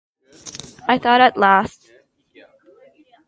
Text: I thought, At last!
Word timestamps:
I 0.87 0.97
thought, 0.97 1.21
At 1.21 1.37
last! 1.37 1.91